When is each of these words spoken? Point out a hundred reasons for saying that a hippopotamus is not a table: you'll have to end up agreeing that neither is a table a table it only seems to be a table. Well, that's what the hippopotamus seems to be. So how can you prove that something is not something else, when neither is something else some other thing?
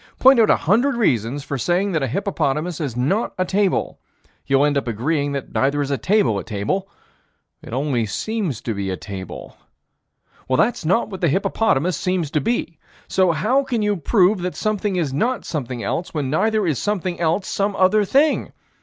Point 0.17 0.39
out 0.39 0.49
a 0.49 0.55
hundred 0.55 0.95
reasons 0.97 1.43
for 1.43 1.59
saying 1.59 1.91
that 1.91 2.01
a 2.01 2.07
hippopotamus 2.07 2.81
is 2.81 2.95
not 2.97 3.35
a 3.37 3.45
table: 3.45 3.99
you'll 4.47 4.63
have 4.63 4.73
to 4.73 4.79
end 4.79 4.79
up 4.79 4.87
agreeing 4.87 5.31
that 5.33 5.53
neither 5.53 5.79
is 5.79 5.91
a 5.91 5.97
table 5.99 6.39
a 6.39 6.43
table 6.43 6.89
it 7.61 7.71
only 7.71 8.07
seems 8.07 8.61
to 8.61 8.73
be 8.73 8.89
a 8.89 8.97
table. 8.97 9.57
Well, 10.47 10.57
that's 10.57 10.83
what 10.85 11.21
the 11.21 11.29
hippopotamus 11.29 11.97
seems 11.97 12.31
to 12.31 12.41
be. 12.41 12.79
So 13.07 13.31
how 13.31 13.63
can 13.63 13.83
you 13.83 13.95
prove 13.95 14.39
that 14.41 14.55
something 14.55 14.95
is 14.95 15.13
not 15.13 15.45
something 15.45 15.83
else, 15.83 16.15
when 16.15 16.31
neither 16.31 16.65
is 16.65 16.79
something 16.79 17.19
else 17.19 17.47
some 17.47 17.75
other 17.75 18.03
thing? 18.03 18.53